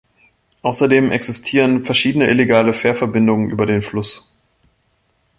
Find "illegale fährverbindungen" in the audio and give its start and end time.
2.27-3.51